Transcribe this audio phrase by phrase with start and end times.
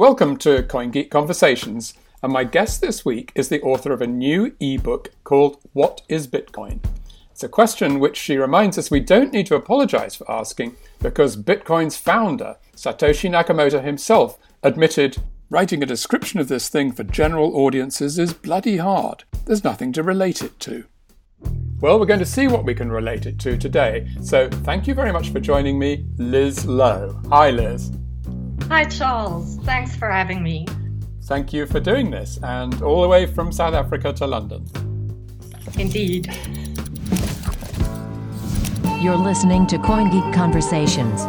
[0.00, 1.92] Welcome to CoinGeek Conversations,
[2.22, 6.26] and my guest this week is the author of a new ebook called What is
[6.26, 6.82] Bitcoin?
[7.30, 11.36] It's a question which she reminds us we don't need to apologize for asking because
[11.36, 15.18] Bitcoin's founder, Satoshi Nakamoto himself, admitted
[15.50, 19.24] writing a description of this thing for general audiences is bloody hard.
[19.44, 20.86] There's nothing to relate it to.
[21.82, 24.08] Well, we're going to see what we can relate it to today.
[24.22, 27.20] So, thank you very much for joining me, Liz Lowe.
[27.28, 27.92] Hi, Liz.
[28.68, 29.56] Hi, Charles.
[29.64, 30.66] Thanks for having me.
[31.24, 34.66] Thank you for doing this, and all the way from South Africa to London.
[35.78, 36.26] Indeed.
[39.00, 41.22] You're listening to CoinGeek Conversations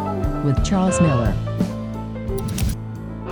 [0.45, 1.33] with Charles Miller.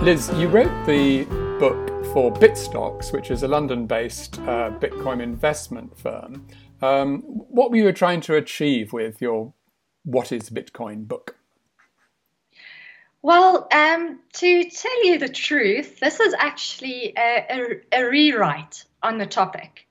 [0.02, 1.24] Liz, you wrote the
[1.58, 6.46] book for Bitstocks, which is a London based uh, Bitcoin investment firm.
[6.80, 9.52] Um, what were you trying to achieve with your
[10.04, 11.36] What is Bitcoin book?
[13.22, 17.44] Well, um, to tell you the truth, this is actually a,
[17.92, 19.86] a, a, rewrite on the topic.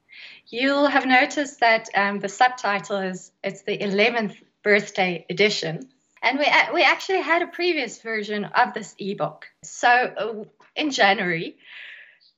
[0.47, 5.89] You'll have noticed that um, the subtitle is it's the 11th birthday edition,
[6.23, 9.45] and we we actually had a previous version of this ebook.
[9.63, 10.43] So uh,
[10.75, 11.57] in January,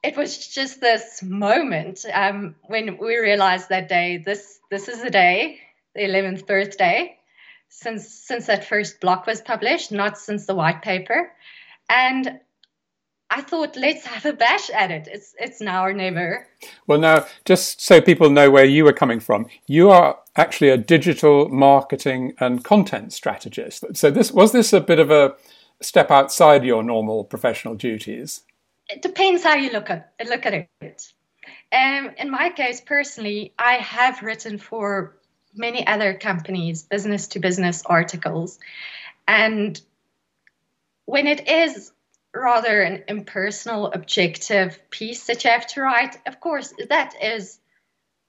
[0.03, 5.09] it was just this moment um, when we realized that day this this is the
[5.09, 5.61] day,
[5.95, 7.17] the 11th birthday,
[7.71, 11.31] since since that first block was published, not since the white paper,
[11.89, 12.39] and
[13.29, 15.07] I thought let's have a bash at it.
[15.11, 16.47] It's it's now or never.
[16.85, 20.77] Well, now just so people know where you were coming from, you are actually a
[20.77, 23.85] digital marketing and content strategist.
[23.93, 25.35] So this was this a bit of a
[25.81, 28.43] step outside your normal professional duties
[28.91, 31.13] it depends how you look at look at it.
[31.71, 35.17] Um, in my case, personally, I have written for
[35.53, 38.59] many other companies, business to business articles,
[39.27, 39.79] and
[41.05, 41.91] when it is
[42.33, 47.59] rather an impersonal, objective piece that you have to write, of course, that is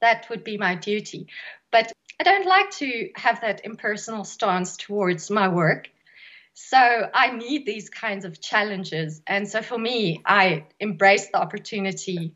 [0.01, 1.29] that would be my duty.
[1.71, 5.89] But I don't like to have that impersonal stance towards my work.
[6.55, 9.23] So I need these kinds of challenges.
[9.27, 12.35] And so for me, I embrace the opportunity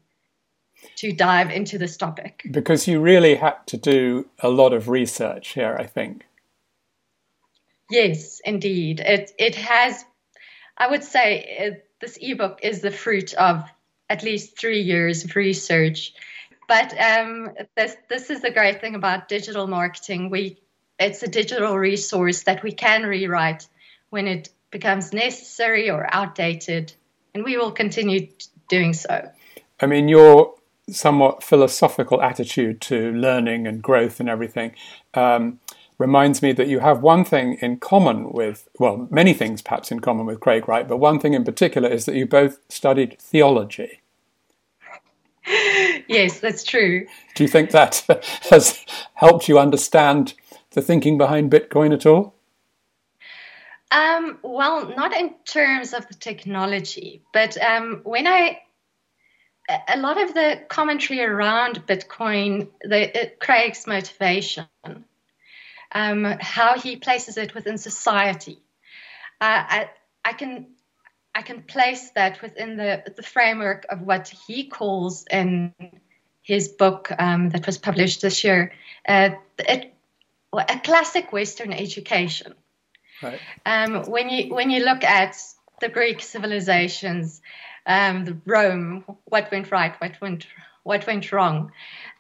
[0.97, 2.43] to dive into this topic.
[2.51, 6.27] Because you really had to do a lot of research here, I think.
[7.91, 9.01] Yes, indeed.
[9.01, 10.05] It, it has,
[10.77, 13.65] I would say, it, this ebook is the fruit of
[14.09, 16.15] at least three years of research.
[16.69, 20.31] But um, this, this is the great thing about digital marketing.
[20.31, 20.59] We,
[20.99, 23.69] it's a digital resource that we can rewrite
[24.11, 26.93] when it becomes necessary or outdated,
[27.35, 28.29] and we will continue
[28.69, 29.31] doing so.
[29.81, 30.56] I mean, your
[30.89, 34.73] somewhat philosophical attitude to learning and growth and everything
[35.15, 35.59] um,
[35.99, 40.01] reminds me that you have one thing in common with, well, many things perhaps in
[40.01, 44.01] common with Craig Wright, but one thing in particular is that you both studied theology.
[46.09, 47.07] yes, that's true.
[47.35, 48.05] Do you think that
[48.51, 50.35] has helped you understand
[50.71, 52.35] the thinking behind Bitcoin at all?
[53.93, 58.61] Um, well, not in terms of the technology, but um, when I
[59.69, 64.67] a lot of the commentary around Bitcoin, the Craig's motivation,
[65.93, 68.59] um, how he places it within society,
[69.41, 69.91] uh, I,
[70.25, 70.69] I can
[71.35, 75.75] I can place that within the the framework of what he calls in
[76.43, 78.73] his book um, that was published this year,
[79.07, 79.93] uh, it,
[80.53, 82.55] a classic Western education.
[83.23, 83.41] Right.
[83.65, 85.37] Um, when you when you look at
[85.81, 87.43] the Greek civilizations,
[87.87, 90.47] um, the Rome, what went right, what went
[90.83, 91.73] what went wrong,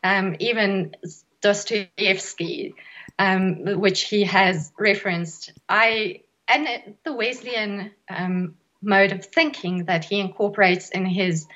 [0.02, 0.96] um, even
[1.40, 2.74] Dostoevsky,
[3.18, 10.20] um, which he has referenced, I and the Wesleyan um, mode of thinking that he
[10.20, 11.46] incorporates in his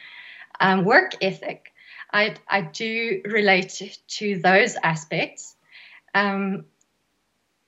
[0.60, 1.72] um, work ethic,
[2.12, 5.56] I I do relate to those aspects.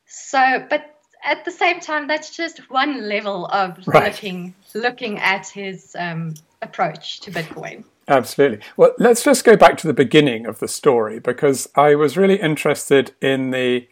[0.06, 0.91] so, but
[1.24, 4.12] at the same time, that's just one level of right.
[4.12, 7.84] looking looking at his um, approach to Bitcoin.
[8.08, 8.60] Absolutely.
[8.76, 12.40] Well, let's just go back to the beginning of the story because I was really
[12.40, 13.88] interested in the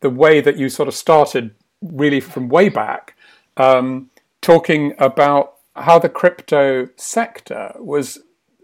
[0.00, 3.16] the way that you sort of started, really from way back,
[3.56, 8.18] um, talking about how the crypto sector was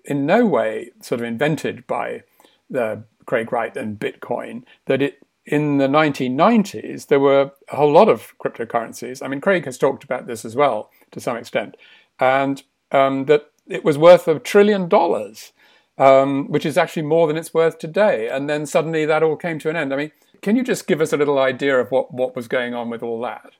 [0.04, 2.22] in no way sort of invented by
[2.68, 4.64] the Craig Wright and Bitcoin.
[4.86, 9.22] That it in the 1990s, there were a whole lot of cryptocurrencies.
[9.22, 11.76] I mean, Craig has talked about this as well to some extent,
[12.20, 12.62] and
[12.92, 15.52] um, that it was worth a trillion dollars,
[15.98, 18.28] um, which is actually more than it's worth today.
[18.28, 19.92] And then suddenly that all came to an end.
[19.92, 20.12] I mean,
[20.42, 23.02] can you just give us a little idea of what, what was going on with
[23.02, 23.52] all that?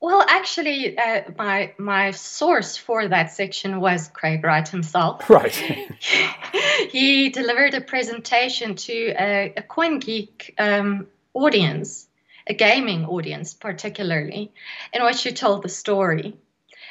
[0.00, 5.28] Well, actually, uh, my my source for that section was Craig Wright himself.
[5.30, 5.54] Right.
[6.90, 12.06] he delivered a presentation to a, a CoinGeek um, audience,
[12.46, 14.52] a gaming audience particularly,
[14.92, 16.36] in which he told the story.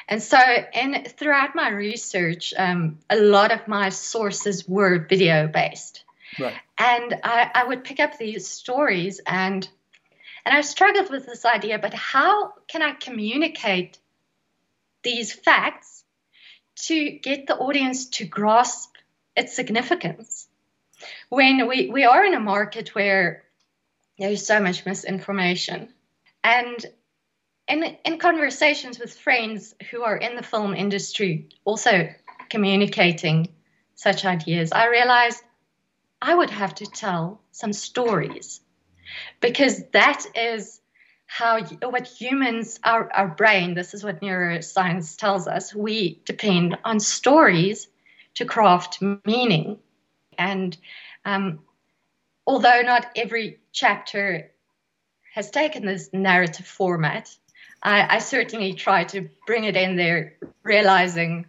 [0.09, 6.03] And so, and throughout my research, um, a lot of my sources were video based.
[6.39, 6.53] Right.
[6.77, 9.67] And I, I would pick up these stories and
[10.47, 13.99] and I struggled with this idea, but how can I communicate
[15.03, 16.05] these facts
[16.85, 18.95] to get the audience to grasp
[19.35, 20.47] its significance?
[21.27, 23.43] When we, we are in a market where
[24.17, 25.93] there's so much misinformation.
[26.45, 26.77] And
[27.67, 32.07] in, in conversations with friends who are in the film industry, also
[32.49, 33.49] communicating
[33.95, 35.43] such ideas, I realized
[36.21, 38.61] I would have to tell some stories
[39.39, 40.81] because that is
[41.27, 46.99] how what humans our, our brain this is what neuroscience tells us we depend on
[46.99, 47.87] stories
[48.35, 49.77] to craft meaning.
[50.37, 50.77] And
[51.25, 51.59] um,
[52.45, 54.51] although not every chapter
[55.33, 57.35] has taken this narrative format
[57.83, 60.33] I, I certainly try to bring it in there
[60.63, 61.45] realizing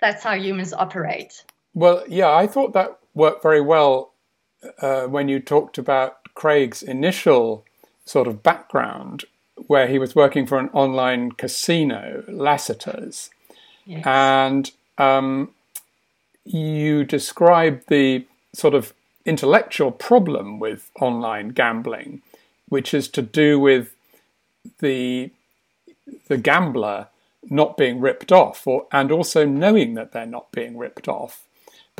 [0.00, 1.44] that's how humans operate.
[1.74, 4.09] Well yeah i thought that worked very well
[4.80, 7.64] uh, when you talked about Craig's initial
[8.04, 9.24] sort of background,
[9.66, 13.30] where he was working for an online casino, Lasseters,
[13.84, 14.04] yes.
[14.06, 15.50] and um,
[16.44, 18.92] you described the sort of
[19.24, 22.22] intellectual problem with online gambling,
[22.68, 23.94] which is to do with
[24.80, 25.30] the
[26.28, 27.08] the gambler
[27.48, 31.46] not being ripped off, or and also knowing that they're not being ripped off,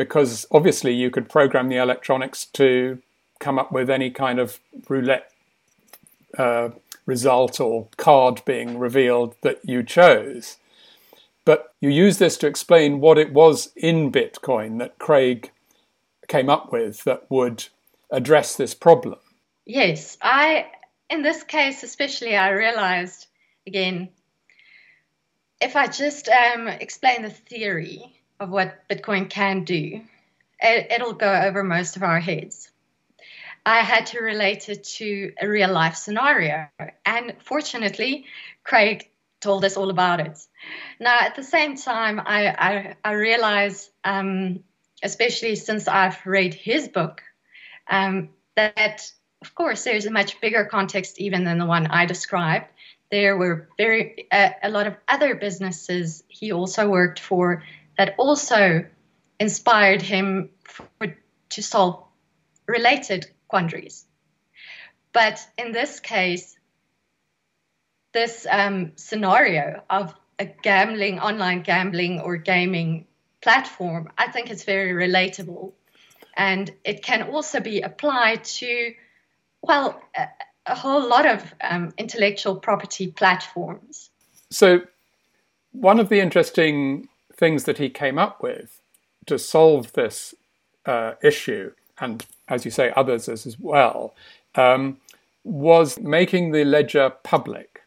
[0.01, 3.03] because obviously you could program the electronics to
[3.39, 4.59] come up with any kind of
[4.89, 5.31] roulette
[6.39, 6.71] uh,
[7.05, 10.57] result or card being revealed that you chose.
[11.45, 15.51] But you use this to explain what it was in Bitcoin that Craig
[16.29, 17.67] came up with that would
[18.11, 19.19] address this problem.
[19.67, 20.69] Yes, I
[21.11, 23.27] in this case especially I realized
[23.67, 24.09] again
[25.61, 30.01] if I just um, explain the theory of what Bitcoin can do,
[30.61, 32.71] it, will go over most of our heads.
[33.65, 36.69] I had to relate it to a real life scenario.
[37.05, 38.25] And fortunately,
[38.65, 39.11] Craig
[39.41, 40.39] told us all about it.
[40.99, 44.61] Now, at the same time, I, I, I realize, um,
[45.03, 47.23] especially since I've read his book,
[47.89, 49.11] um, that
[49.43, 52.67] of course there's a much bigger context even than the one I described.
[53.11, 57.63] There were very uh, a lot of other businesses he also worked for
[58.01, 58.83] that also
[59.39, 60.89] inspired him for,
[61.51, 62.03] to solve
[62.67, 64.07] related quandaries.
[65.13, 66.57] But in this case,
[68.15, 73.07] this um, scenario of a gambling, online gambling or gaming
[73.43, 75.73] platform, I think it's very relatable.
[76.35, 78.95] And it can also be applied to,
[79.61, 80.27] well, a,
[80.65, 84.09] a whole lot of um, intellectual property platforms.
[84.49, 84.85] So,
[85.73, 87.10] one of the interesting
[87.41, 88.81] things that he came up with
[89.27, 90.35] to solve this
[90.87, 94.15] uh, issue and as you say, others as well,
[94.57, 94.99] um,
[95.45, 97.83] was making the ledger public.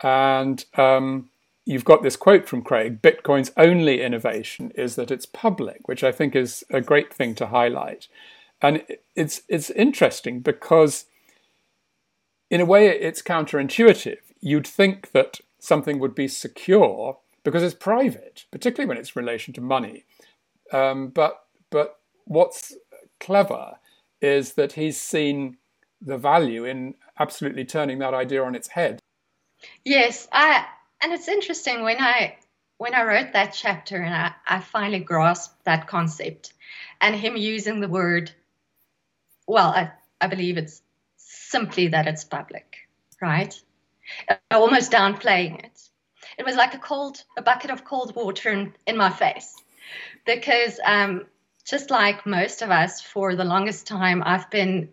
[0.00, 1.30] And um,
[1.66, 6.12] you've got this quote from Craig Bitcoin's only innovation is that it's public, which I
[6.12, 8.06] think is a great thing to highlight.
[8.62, 8.84] And
[9.16, 11.06] it's, it's interesting because,
[12.50, 14.18] in a way, it's counterintuitive.
[14.40, 19.60] You'd think that something would be secure because it's private, particularly when it's relation to
[19.60, 20.04] money.
[20.72, 22.74] Um, but but what's
[23.20, 23.74] clever
[24.20, 25.58] is that he's seen
[26.00, 28.98] the value in absolutely turning that idea on its head.
[29.84, 30.66] Yes, I
[31.02, 32.36] and it's interesting when I
[32.78, 36.54] when I wrote that chapter and I, I finally grasped that concept
[37.00, 38.32] and him using the word
[39.46, 40.82] well, I, I believe it's
[41.16, 42.76] simply that it's public,
[43.20, 43.54] right?
[44.50, 45.88] Almost downplaying it.
[46.38, 49.54] It was like a cold, a bucket of cold water in, in my face,
[50.24, 51.26] because um,
[51.64, 54.88] just like most of us, for the longest time, I've been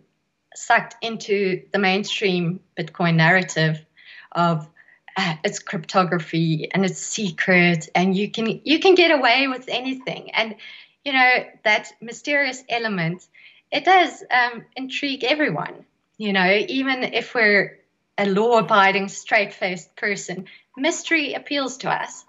[0.54, 3.84] sucked into the mainstream Bitcoin narrative
[4.32, 4.68] of
[5.16, 10.30] uh, it's cryptography and it's secret and you can you can get away with anything.
[10.32, 10.56] And
[11.04, 13.26] you know that mysterious element
[13.70, 15.84] it does um, intrigue everyone.
[16.16, 17.78] You know even if we're
[18.18, 20.46] a law-abiding straight-faced person
[20.76, 22.24] mystery appeals to us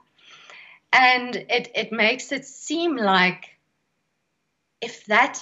[0.94, 3.50] and it, it makes it seem like
[4.80, 5.42] if that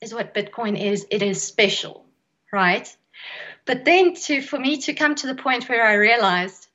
[0.00, 2.04] is what Bitcoin is, it is special,
[2.52, 2.94] right?
[3.64, 6.68] But then to for me to come to the point where I realized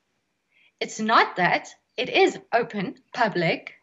[0.80, 1.68] it's not that.
[1.96, 3.74] It is open, public.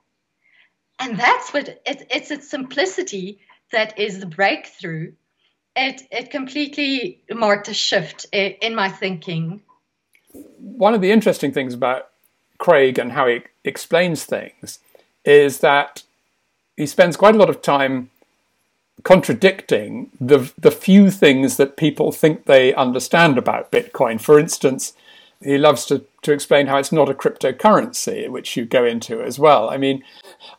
[0.99, 3.39] And that's what it, it's its simplicity
[3.71, 5.13] that is the breakthrough.
[5.75, 9.61] It, it completely marked a shift in, in my thinking.
[10.33, 12.09] One of the interesting things about
[12.57, 14.79] Craig and how he explains things
[15.25, 16.03] is that
[16.77, 18.09] he spends quite a lot of time
[19.03, 24.19] contradicting the the few things that people think they understand about Bitcoin.
[24.19, 24.93] For instance,
[25.43, 29.37] he loves to, to explain how it's not a cryptocurrency, which you go into as
[29.37, 29.69] well.
[29.69, 30.03] I mean,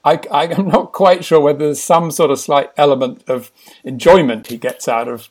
[0.04, 3.50] I, I'm not quite sure whether there's some sort of slight element of
[3.82, 5.30] enjoyment he gets out of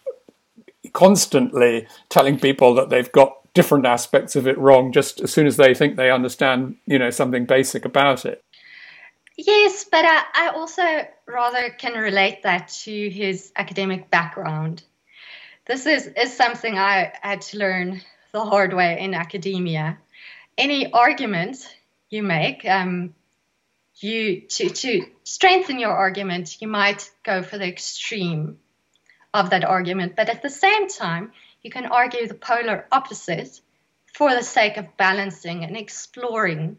[0.92, 5.58] constantly telling people that they've got different aspects of it wrong just as soon as
[5.58, 8.44] they think they understand, you know, something basic about it.
[9.38, 10.84] Yes, but I, I also
[11.28, 14.84] rather can relate that to his academic background.
[15.66, 19.98] This is, is something I had to learn the hard way in academia.
[20.58, 21.68] Any argument
[22.10, 23.16] you make, um,
[23.96, 28.58] you to, to strengthen your argument, you might go for the extreme
[29.34, 30.16] of that argument.
[30.16, 31.32] But at the same time,
[31.64, 33.62] you can argue the polar opposite
[34.14, 36.78] for the sake of balancing and exploring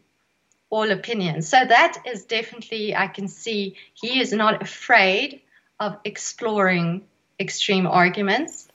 [0.69, 1.47] all opinions.
[1.47, 5.41] So that is definitely, I can see he is not afraid
[5.79, 7.03] of exploring
[7.39, 8.67] extreme arguments.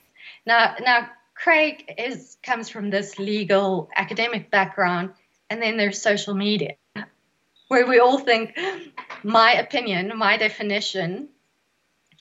[0.45, 5.13] Now, now Craig is comes from this legal academic background,
[5.49, 6.75] and then there's social media,
[7.67, 8.55] where we all think
[9.23, 11.29] my opinion, my definition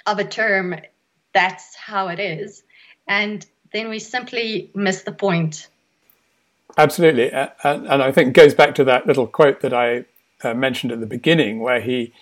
[0.07, 0.75] of a term,
[1.35, 2.63] that's how it is,
[3.07, 5.69] and then we simply miss the point.
[6.79, 10.05] Absolutely, and, I think it goes back to that little quote that I
[10.43, 12.13] uh, mentioned at the beginning, where he,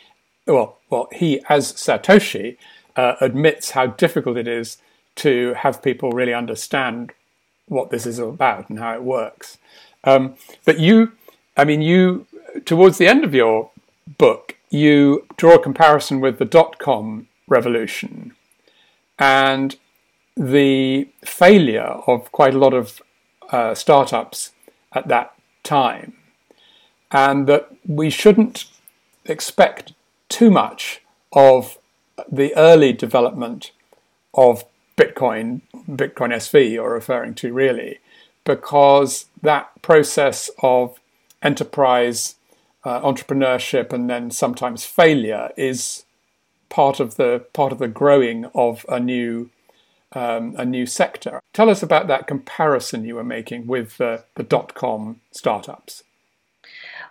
[0.47, 2.57] well, well, he as Satoshi
[2.97, 4.78] uh, admits how difficult it is
[5.17, 7.12] to have people really understand
[7.67, 9.59] what this is about and how it works.
[10.05, 11.12] Um, but you,
[11.57, 12.26] I mean, you
[12.64, 13.71] towards the end of your
[14.17, 18.33] book, you draw a comparison with the dot com revolution
[19.19, 19.76] and
[20.38, 23.02] the failure of quite a lot of
[23.50, 24.52] uh, startups
[24.92, 26.16] at that time,
[27.11, 28.66] and that we shouldn't
[29.25, 29.92] expect
[30.28, 31.02] too much
[31.33, 31.78] of
[32.30, 33.73] the early development
[34.35, 34.64] of
[34.97, 37.99] Bitcoin, Bitcoin SV, you're referring to really,
[38.45, 41.00] because that process of
[41.42, 42.37] enterprise
[42.85, 46.04] uh, entrepreneurship and then sometimes failure is
[46.68, 49.50] part of the part of the growing of a new
[50.12, 51.41] um, a new sector.
[51.53, 56.03] Tell us about that comparison you were making with uh, the dot com startups.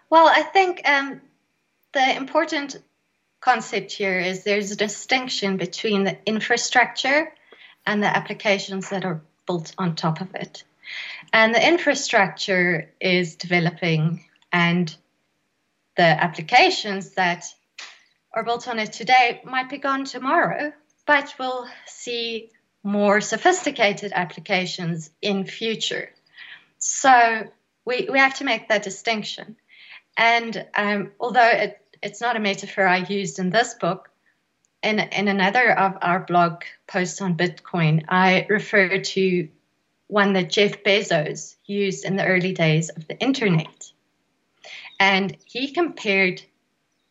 [0.10, 1.22] Well, I think um,
[1.94, 2.78] the important
[3.42, 7.34] concept here is there's a distinction between the infrastructure
[7.86, 10.64] and the applications that are built on top of it.
[11.34, 14.96] And the infrastructure is developing, and
[15.98, 17.44] the applications that
[18.34, 20.72] are built on it today might be gone tomorrow,
[21.06, 22.50] but we'll see
[22.88, 26.10] more sophisticated applications in future.
[26.78, 27.44] So
[27.84, 29.58] we, we have to make that distinction.
[30.16, 34.10] And um, although it, it's not a metaphor I used in this book,
[34.82, 39.50] in, in another of our blog posts on Bitcoin, I refer to
[40.08, 43.92] one that Jeff Bezos used in the early days of the internet.
[44.98, 46.42] And he compared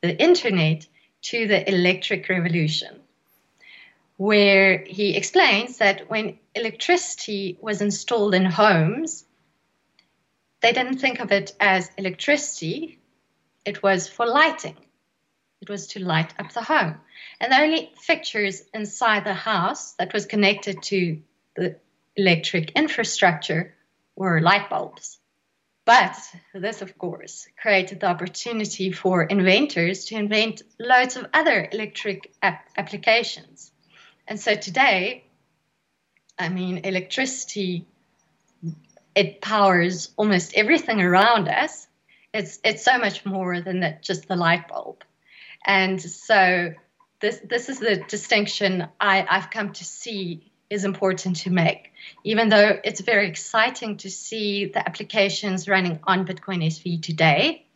[0.00, 0.86] the internet
[1.22, 3.00] to the electric revolution,
[4.16, 9.24] where he explains that when electricity was installed in homes,
[10.62, 12.98] they didn't think of it as electricity,
[13.64, 14.76] it was for lighting.
[15.60, 17.00] It was to light up the home.
[17.40, 21.20] And the only fixtures inside the house that was connected to
[21.54, 21.76] the
[22.16, 23.74] electric infrastructure
[24.14, 25.18] were light bulbs.
[25.84, 26.16] But
[26.52, 32.68] this, of course, created the opportunity for inventors to invent loads of other electric ap-
[32.76, 33.72] applications.
[34.28, 35.24] And so today,
[36.38, 37.86] I mean, electricity,
[39.14, 41.86] it powers almost everything around us.
[42.34, 45.04] It's, it's so much more than that, just the light bulb.
[45.64, 46.74] And so
[47.20, 51.92] this this is the distinction I, I've come to see is important to make.
[52.24, 57.66] Even though it's very exciting to see the applications running on Bitcoin SV today,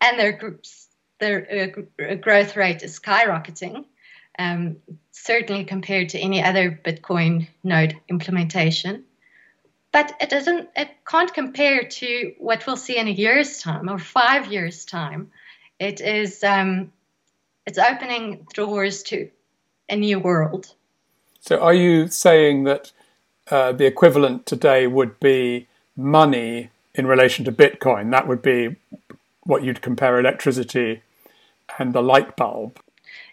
[0.00, 3.84] and their groups, their uh, growth rate is skyrocketing,
[4.38, 4.76] um,
[5.12, 9.04] certainly compared to any other Bitcoin node implementation.
[9.92, 13.98] But it doesn't, it can't compare to what we'll see in a year's time or
[13.98, 15.30] five years' time.
[15.78, 16.92] It is um,
[17.66, 19.30] it's opening doors to
[19.88, 20.72] a new world.
[21.40, 22.92] So, are you saying that
[23.50, 28.76] uh, the equivalent today would be money in relation to Bitcoin, that would be
[29.44, 31.02] what you'd compare electricity
[31.78, 32.78] and the light bulb.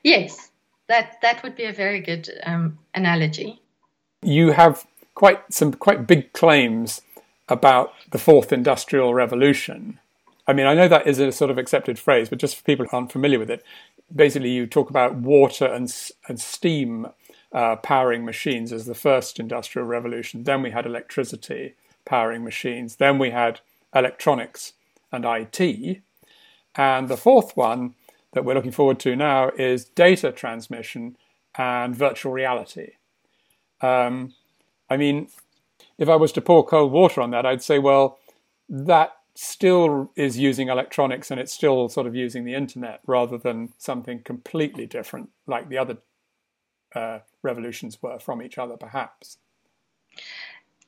[0.03, 0.48] Yes,
[0.89, 3.61] that that would be a very good um, analogy.
[4.21, 7.01] You have quite some quite big claims
[7.47, 9.99] about the fourth industrial revolution.
[10.47, 12.85] I mean, I know that is a sort of accepted phrase, but just for people
[12.85, 13.63] who aren't familiar with it,
[14.13, 15.93] basically you talk about water and
[16.27, 17.07] and steam
[17.53, 20.43] uh, powering machines as the first industrial revolution.
[20.43, 22.95] Then we had electricity powering machines.
[22.95, 23.61] Then we had
[23.93, 24.73] electronics
[25.11, 26.01] and IT.
[26.75, 27.95] And the fourth one
[28.33, 31.17] that we're looking forward to now is data transmission
[31.57, 32.91] and virtual reality.
[33.81, 34.33] Um,
[34.89, 35.29] I mean,
[35.97, 38.19] if I was to pour cold water on that, I'd say, well,
[38.67, 43.73] that still is using electronics and it's still sort of using the internet rather than
[43.77, 45.97] something completely different like the other
[46.93, 49.37] uh, revolutions were from each other, perhaps.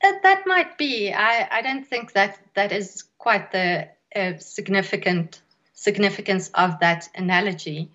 [0.02, 1.12] Uh, that might be.
[1.12, 5.40] I, I don't think that that is quite the uh, significant
[5.74, 7.90] significance of that analogy.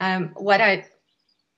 [0.00, 0.86] Um, what I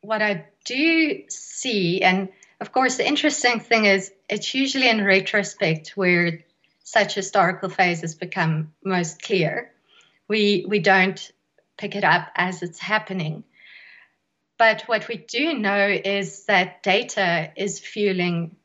[0.00, 2.28] what I do see, and
[2.60, 6.44] of course, the interesting thing is it's usually in retrospect where
[6.84, 9.72] such historical phases become most clear.
[10.28, 11.32] We we don't
[11.76, 13.44] pick it up as it's happening.
[14.58, 18.56] But what we do know is that data is fueling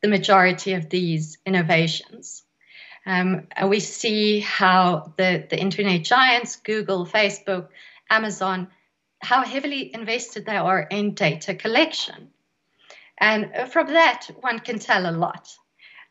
[0.00, 2.44] the majority of these innovations.
[3.08, 7.68] Um, and we see how the, the internet giants, Google, Facebook,
[8.10, 8.68] Amazon,
[9.20, 12.28] how heavily invested they are in data collection.
[13.16, 15.48] And from that, one can tell a lot.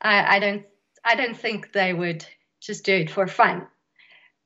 [0.01, 0.65] I, I don't,
[1.05, 2.25] I don't think they would
[2.59, 3.67] just do it for fun.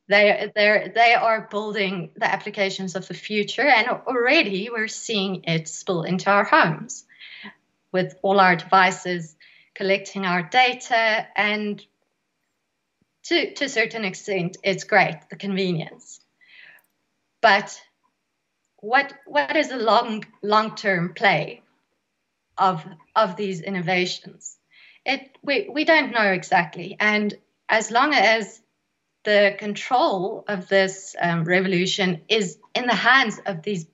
[0.09, 5.69] They, they they are building the applications of the future, and already we're seeing it
[5.69, 7.05] spill into our homes
[7.93, 9.37] with all our devices
[9.73, 11.81] collecting our data and
[13.23, 16.19] to, to a certain extent it's great the convenience.
[17.41, 17.81] But
[18.77, 21.61] what what is the long long term play
[22.57, 24.57] of of these innovations?
[25.05, 26.95] It we, we don't know exactly.
[26.99, 27.33] And
[27.69, 28.61] as long as
[29.23, 33.87] the control of this um, revolution is in the hands of these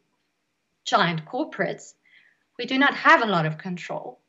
[0.85, 1.93] giant corporates
[2.57, 4.19] we do not have a lot of control.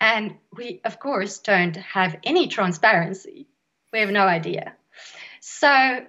[0.00, 3.46] And we, of course, don't have any transparency.
[3.96, 4.74] We have no idea.
[5.40, 6.04] So,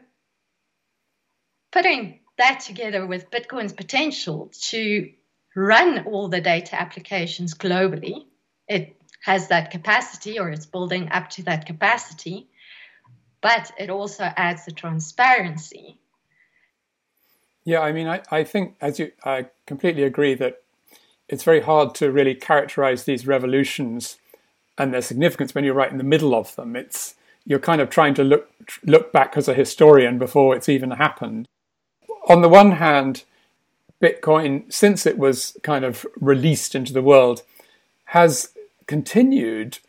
[1.72, 5.10] putting that together with Bitcoin's potential to
[5.56, 8.26] run all the data applications globally,
[8.68, 12.50] it has that capacity or it's building up to that capacity,
[13.40, 15.98] but it also adds the transparency.
[17.64, 20.62] Yeah, I mean, I, I think, as you, I completely agree that
[21.30, 24.18] it's very hard to really characterize these revolutions
[24.78, 26.76] and their significance when you're right in the middle of them.
[26.76, 27.14] It's
[27.48, 28.50] you're kind of trying to look
[28.84, 31.48] look back as a historian before it's even happened.
[32.28, 33.24] On the one hand,
[34.02, 37.44] Bitcoin, since it was kind of released into the world,
[38.06, 38.50] has
[38.86, 39.80] continued,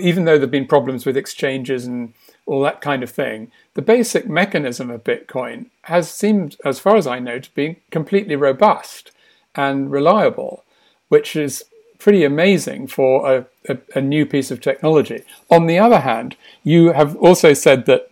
[0.00, 2.14] even though there have been problems with exchanges and
[2.46, 3.50] all that kind of thing.
[3.74, 8.36] The basic mechanism of Bitcoin has seemed, as far as I know, to be completely
[8.36, 9.10] robust
[9.56, 10.64] and reliable
[11.10, 11.64] which is
[12.00, 15.22] pretty amazing for a, a, a, new piece of technology.
[15.50, 16.34] On the other hand,
[16.64, 18.10] you have also said that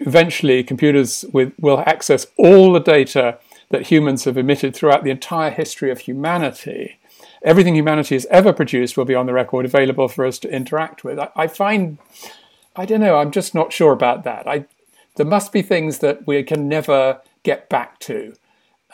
[0.00, 3.38] eventually computers with, will access all the data
[3.70, 6.98] that humans have emitted throughout the entire history of humanity.
[7.42, 11.04] Everything humanity has ever produced will be on the record, available for us to interact
[11.04, 11.18] with.
[11.18, 11.98] I, I find,
[12.74, 14.48] I don't know, I'm just not sure about that.
[14.48, 14.64] I,
[15.16, 18.34] there must be things that we can never get back to.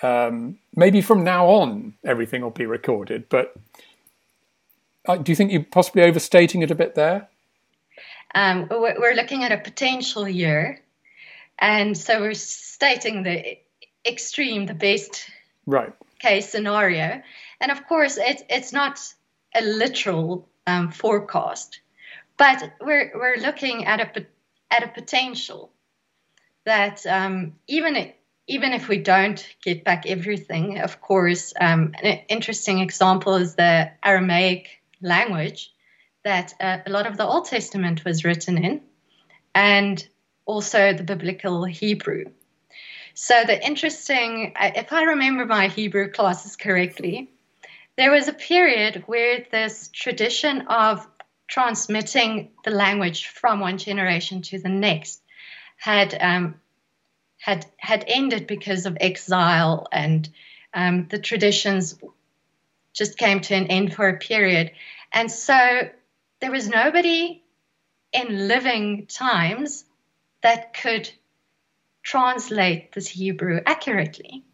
[0.02, 3.28] Um, maybe from now on, everything will be recorded.
[3.28, 3.54] But
[5.06, 7.28] do you think you're possibly overstating it a bit there?
[8.34, 10.80] Um, we're looking at a potential year,
[11.58, 13.58] and so we're stating the
[14.06, 15.30] extreme, the best
[15.66, 17.22] right case scenario.
[17.60, 18.98] And of course, it's it's not
[19.54, 21.80] a literal um, forecast,
[22.36, 24.26] but we're we're looking at a
[24.70, 25.70] at a potential
[26.64, 28.12] that um, even
[28.46, 33.90] even if we don't get back everything, of course, um, an interesting example is the
[34.02, 35.70] Aramaic language
[36.24, 38.80] that uh, a lot of the Old Testament was written in,
[39.54, 40.06] and
[40.46, 42.24] also the biblical Hebrew.
[43.14, 47.30] So, the interesting, if I remember my Hebrew classes correctly,
[47.96, 51.06] there was a period where this tradition of
[51.46, 55.22] transmitting the language from one generation to the next
[55.76, 56.60] had um,
[57.38, 60.28] had had ended because of exile and
[60.72, 61.94] um, the traditions
[62.94, 64.70] just came to an end for a period.
[65.12, 65.90] And so
[66.40, 67.42] there was nobody
[68.12, 69.84] in living times
[70.42, 71.10] that could
[72.02, 74.44] translate this Hebrew accurately.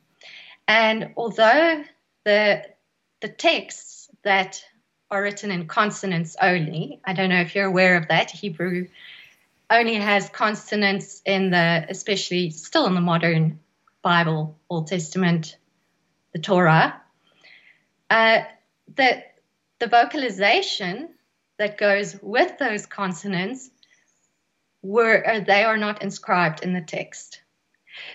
[0.66, 1.84] And although
[2.24, 2.64] the
[3.20, 4.62] the texts that
[5.10, 8.86] are written in consonants only, I don't know if you're aware of that, Hebrew
[9.68, 13.60] only has consonants in the, especially still in the modern
[14.02, 15.56] Bible, Old Testament,
[16.32, 17.00] the Torah.
[18.10, 18.42] Uh,
[18.96, 19.22] the,
[19.78, 21.08] the vocalization
[21.58, 23.70] that goes with those consonants
[24.82, 27.42] were uh, they are not inscribed in the text.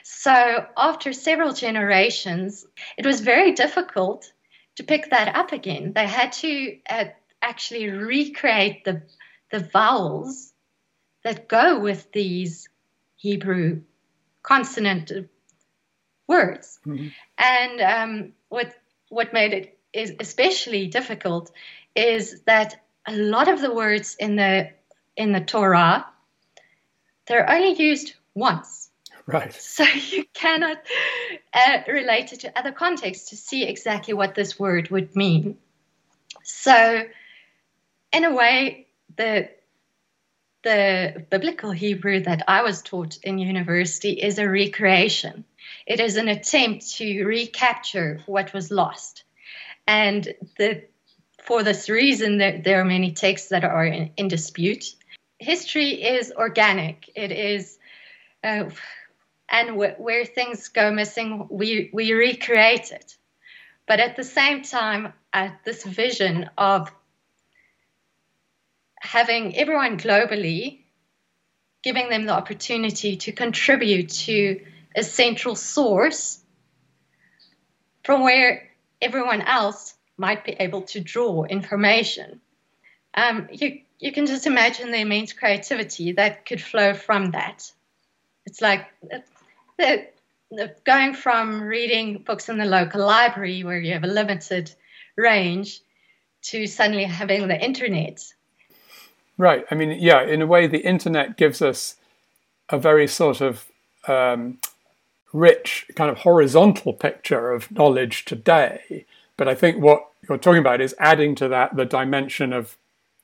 [0.03, 2.65] So after several generations,
[2.97, 4.31] it was very difficult
[4.75, 5.93] to pick that up again.
[5.93, 7.05] They had to uh,
[7.41, 9.03] actually recreate the
[9.51, 10.53] the vowels
[11.23, 12.67] that go with these
[13.15, 13.81] Hebrew
[14.43, 15.11] consonant
[16.27, 16.79] words.
[16.85, 17.07] Mm-hmm.
[17.37, 18.73] And um, what
[19.09, 21.51] what made it is especially difficult
[21.95, 24.69] is that a lot of the words in the
[25.15, 26.05] in the Torah
[27.27, 28.89] they're only used once.
[29.25, 29.53] Right.
[29.53, 30.77] So you cannot
[31.53, 35.57] uh, relate it to other contexts to see exactly what this word would mean.
[36.43, 37.03] So,
[38.13, 39.49] in a way, the
[40.63, 45.45] the biblical Hebrew that I was taught in university is a recreation.
[45.85, 49.24] It is an attempt to recapture what was lost.
[49.87, 50.83] And the,
[51.43, 54.95] for this reason, there, there are many texts that are in, in dispute.
[55.39, 57.09] History is organic.
[57.15, 57.77] It is,
[58.43, 58.69] uh,
[59.49, 63.15] and w- where things go missing, we, we recreate it.
[63.87, 66.91] But at the same time, uh, this vision of
[68.99, 70.79] having everyone globally,
[71.83, 76.39] giving them the opportunity to contribute to a central source
[78.03, 78.67] from where
[79.01, 82.41] everyone else might be able to draw information.
[83.13, 87.71] Um, you, you can just imagine the immense creativity that could flow from that.
[88.45, 88.87] It's like
[89.77, 90.07] the,
[90.51, 94.71] the, going from reading books in the local library where you have a limited
[95.17, 95.81] range
[96.43, 98.21] to suddenly having the internet
[99.37, 99.65] Right.
[99.69, 101.97] I mean, yeah, in a way, the internet gives us
[102.69, 103.65] a very sort of
[104.07, 104.59] um,
[105.35, 109.05] rich, kind of horizontal picture of knowledge today.
[109.37, 112.77] But I think what you're talking about is adding to that the dimension of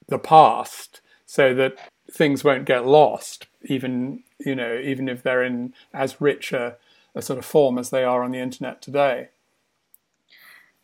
[0.07, 1.77] the past so that
[2.11, 6.75] things won't get lost, even, you know, even if they're in as rich a,
[7.15, 9.29] a sort of form as they are on the internet today.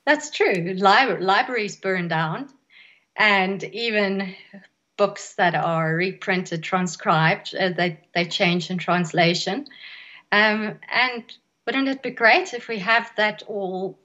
[0.05, 0.75] That's true.
[0.77, 2.47] Lib- libraries burn down,
[3.17, 4.33] and even
[4.95, 9.67] books that are reprinted, transcribed, uh, they, they change in translation.
[10.31, 11.23] Um, and
[11.65, 13.97] wouldn't it be great if we have that all,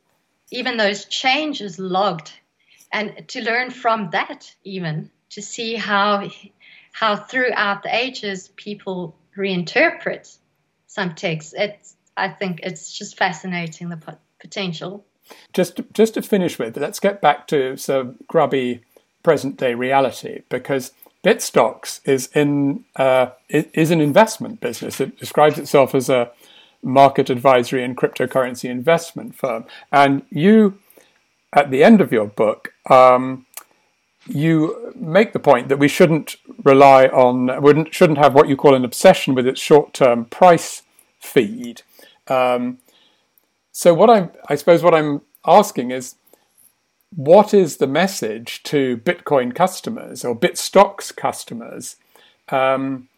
[0.50, 2.32] even those changes logged,
[2.92, 6.28] and to learn from that, even to see how
[6.92, 10.36] how throughout the ages people reinterpret
[10.86, 11.54] some texts.
[11.56, 15.04] It's I think it's just fascinating the potential.
[15.52, 18.82] Just just to finish with, let's get back to so grubby
[19.22, 20.92] present day reality because
[21.24, 25.00] Bitstocks is in uh, is an investment business.
[25.00, 26.30] It describes itself as a
[26.82, 29.64] market advisory and cryptocurrency investment firm.
[29.92, 30.78] And you,
[31.52, 33.46] at the end of your book, um,
[34.26, 38.74] you make the point that we shouldn't rely on, wouldn't shouldn't have what you call
[38.74, 40.82] an obsession with its short-term price
[41.20, 41.82] feed.
[42.28, 42.78] Um,
[43.72, 46.16] so what I'm, I suppose, what I'm asking is,
[47.14, 51.96] what is the message to Bitcoin customers or Bitstocks customers
[52.48, 53.08] um,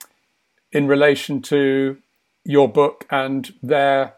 [0.73, 1.99] in relation to
[2.45, 4.15] your book and their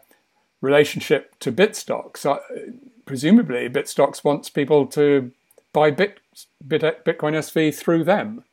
[0.61, 2.25] relationship to Bitstocks?
[2.25, 2.39] Uh,
[3.05, 5.31] presumably, Bitstocks wants people to
[5.73, 6.19] buy Bit,
[6.65, 8.43] Bit, Bitcoin SV through them.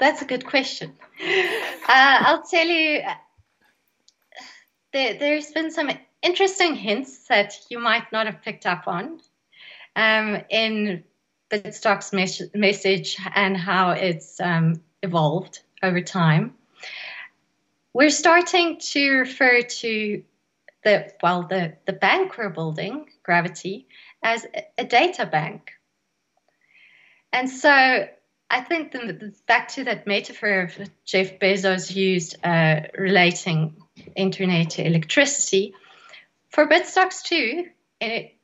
[0.00, 0.92] That's a good question.
[1.20, 3.14] Uh, I'll tell you, uh,
[4.92, 5.90] there, there's been some
[6.22, 9.20] interesting hints that you might not have picked up on
[9.96, 11.04] um, in
[11.50, 16.54] Bitstock's mes- message and how it's um, evolved over time.
[17.92, 20.22] We're starting to refer to
[20.82, 23.86] the well the, the bank we're building, Gravity,
[24.22, 25.72] as a data bank.
[27.32, 28.08] And so
[28.50, 33.76] I think the, back to that metaphor of Jeff Bezos used uh, relating
[34.14, 35.74] internet to electricity,
[36.50, 37.66] for Bitstocks too,
[38.00, 38.36] it,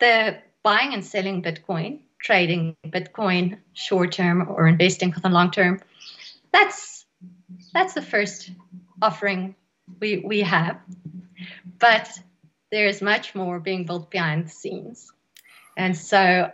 [0.00, 5.80] the buying and selling Bitcoin, trading Bitcoin short term or investing for the long term.
[6.52, 7.04] That's
[7.72, 8.50] that's the first
[9.00, 9.54] offering
[10.00, 10.78] we we have,
[11.78, 12.08] but
[12.70, 15.10] there is much more being built behind the scenes,
[15.76, 16.50] and so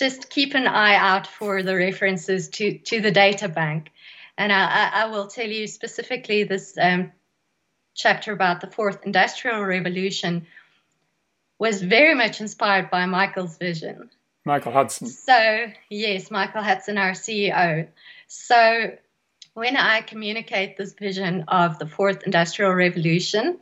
[0.00, 3.90] just keep an eye out for the references to, to the data bank.
[4.38, 7.12] And I, I will tell you specifically this um,
[7.94, 10.46] chapter about the fourth industrial revolution
[11.60, 14.10] was very much inspired by Michael's vision.
[14.46, 15.06] Michael Hudson.
[15.06, 17.86] So, yes, Michael Hudson, our CEO.
[18.26, 18.96] So,
[19.52, 23.60] when I communicate this vision of the fourth industrial revolution,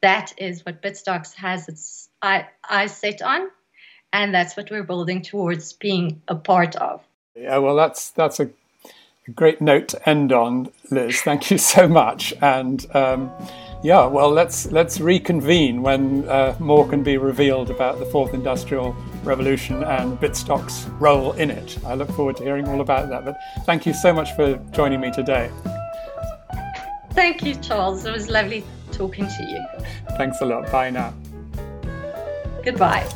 [0.00, 3.48] that is what Bitstocks has its eyes set on,
[4.12, 7.02] and that's what we're building towards being a part of.
[7.34, 8.48] Yeah, well, that's that's a,
[9.26, 11.20] a great note to end on, Liz.
[11.22, 12.86] Thank you so much, and.
[12.94, 13.32] Um,
[13.84, 18.96] yeah, well, let's let's reconvene when uh, more can be revealed about the fourth industrial
[19.24, 21.76] revolution and Bitstock's role in it.
[21.84, 23.26] I look forward to hearing all about that.
[23.26, 25.50] But thank you so much for joining me today.
[27.10, 28.06] Thank you, Charles.
[28.06, 29.62] It was lovely talking to you.
[30.16, 30.72] Thanks a lot.
[30.72, 31.12] Bye now.
[32.64, 33.06] Goodbye.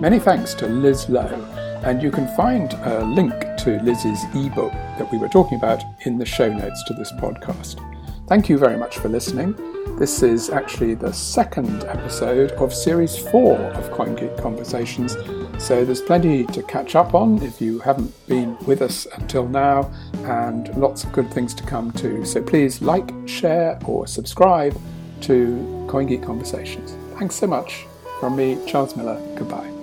[0.00, 1.44] Many thanks to Liz Lowe,
[1.84, 6.18] and you can find a link to Liz's ebook that we were talking about in
[6.18, 7.84] the show notes to this podcast.
[8.26, 9.54] Thank you very much for listening.
[9.98, 15.16] This is actually the second episode of Series 4 of CoinGeek Conversations,
[15.58, 19.90] so there's plenty to catch up on if you haven't been with us until now,
[20.24, 22.24] and lots of good things to come too.
[22.24, 24.78] So please like, share, or subscribe
[25.22, 26.96] to CoinGeek Conversations.
[27.18, 27.86] Thanks so much.
[28.20, 29.77] From me, Charles Miller, goodbye.